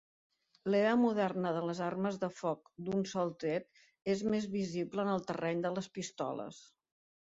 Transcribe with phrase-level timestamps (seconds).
[0.75, 5.27] L'era moderna de les armes de foc d'un sol tret és més visible en el
[5.33, 6.65] terreny de les pistoles.